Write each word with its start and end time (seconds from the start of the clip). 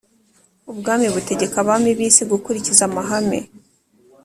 ubwami 0.71 1.05
butegeka 1.13 1.55
abami 1.63 1.91
bisi 1.97 2.23
gukurikiza 2.31 2.81
amahame 2.89 3.39